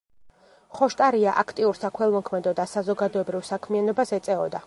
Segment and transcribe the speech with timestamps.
[0.77, 4.59] ხოშტარია აქტიურ საქველმოქმედო და საზოგადოებრივ საქმიანობას ეწეოდა.